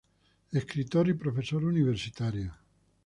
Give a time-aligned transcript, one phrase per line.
[0.51, 2.51] Escritor y profesor universitario.